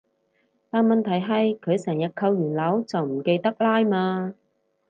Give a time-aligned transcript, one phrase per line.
[0.71, 2.35] 但問題係佢成日扣完
[2.81, 4.33] 鈕就唔記得拉嘛